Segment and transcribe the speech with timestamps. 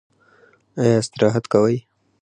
[0.81, 1.75] ایا استراحت کوئ؟